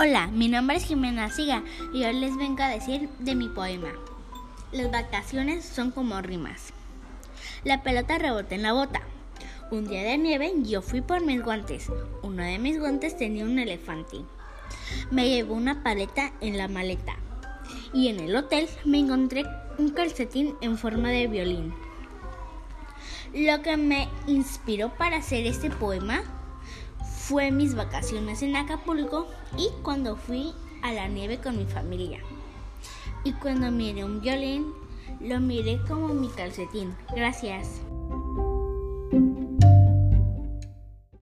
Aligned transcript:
Hola, 0.00 0.28
mi 0.28 0.46
nombre 0.46 0.76
es 0.76 0.84
Jimena 0.84 1.28
Siga 1.28 1.64
y 1.92 2.04
hoy 2.04 2.12
les 2.14 2.36
vengo 2.36 2.62
a 2.62 2.68
decir 2.68 3.08
de 3.18 3.34
mi 3.34 3.48
poema. 3.48 3.88
Las 4.70 4.92
vacaciones 4.92 5.64
son 5.64 5.90
como 5.90 6.22
rimas. 6.22 6.72
La 7.64 7.82
pelota 7.82 8.16
rebota 8.16 8.54
en 8.54 8.62
la 8.62 8.74
bota. 8.74 9.02
Un 9.72 9.88
día 9.88 10.04
de 10.04 10.16
nieve 10.16 10.52
yo 10.62 10.82
fui 10.82 11.00
por 11.00 11.26
mis 11.26 11.42
guantes. 11.42 11.90
Uno 12.22 12.44
de 12.44 12.60
mis 12.60 12.78
guantes 12.78 13.16
tenía 13.16 13.44
un 13.44 13.58
elefante. 13.58 14.18
Me 15.10 15.28
llevó 15.28 15.54
una 15.54 15.82
paleta 15.82 16.32
en 16.40 16.58
la 16.58 16.68
maleta. 16.68 17.16
Y 17.92 18.06
en 18.06 18.20
el 18.20 18.36
hotel 18.36 18.68
me 18.84 19.00
encontré 19.00 19.42
un 19.78 19.90
calcetín 19.90 20.54
en 20.60 20.78
forma 20.78 21.08
de 21.08 21.26
violín. 21.26 21.74
Lo 23.34 23.62
que 23.62 23.76
me 23.76 24.08
inspiró 24.28 24.94
para 24.94 25.16
hacer 25.16 25.44
este 25.44 25.70
poema 25.70 26.22
fue 27.28 27.50
mis 27.50 27.74
vacaciones 27.74 28.40
en 28.40 28.56
Acapulco 28.56 29.26
y 29.58 29.68
cuando 29.82 30.16
fui 30.16 30.54
a 30.80 30.94
la 30.94 31.08
nieve 31.08 31.36
con 31.36 31.58
mi 31.58 31.66
familia. 31.66 32.20
Y 33.22 33.34
cuando 33.34 33.70
miré 33.70 34.02
un 34.02 34.22
violín, 34.22 34.72
lo 35.20 35.38
miré 35.38 35.78
como 35.86 36.08
mi 36.08 36.28
calcetín. 36.28 36.96
Gracias. 37.14 37.82